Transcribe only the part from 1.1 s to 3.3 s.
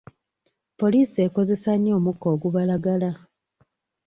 ekozesa nnyo omukka ogubalagala.